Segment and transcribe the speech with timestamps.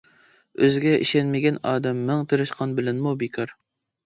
[0.63, 3.55] ئۆزىگە ئىشەنمىگەن ئادەم مىڭ تىرىشقان بىلەنمۇ بىكار.